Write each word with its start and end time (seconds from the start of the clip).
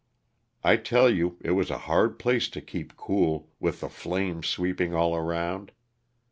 I 0.63 0.77
tell 0.77 1.11
you 1.11 1.37
it 1.41 1.51
was 1.51 1.69
a 1.69 1.77
hard 1.85 2.17
place 2.17 2.49
to 2.49 2.59
keep 2.59 2.97
cool, 2.97 3.51
with 3.59 3.81
the 3.81 3.89
flames 3.89 4.47
sweep 4.47 4.81
ing 4.81 4.95
all 4.95 5.15
around. 5.15 5.73